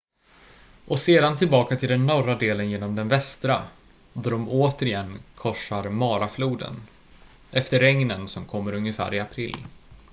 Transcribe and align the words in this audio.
och 0.87 0.99
sedan 0.99 1.35
tillbaka 1.35 1.75
till 1.75 1.89
den 1.89 2.05
norra 2.05 2.35
delen 2.35 2.71
genom 2.71 2.95
den 2.95 3.07
västra 3.07 3.67
då 4.13 4.29
de 4.29 4.49
återigen 4.49 5.19
korsar 5.35 5.89
marafloden 5.89 6.87
efter 7.51 7.79
regnen 7.79 8.27
som 8.27 8.45
kommer 8.45 8.73
ungefär 8.75 9.13
i 9.13 9.19
april 9.19 9.57